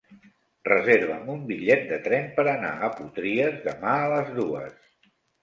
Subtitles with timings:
[0.69, 4.91] Reserva'm un bitllet de tren per anar a Potries demà a les dues.